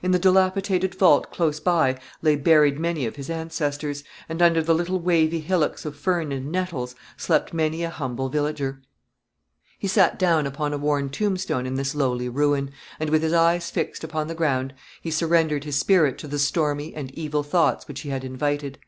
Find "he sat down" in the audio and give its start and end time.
9.76-10.46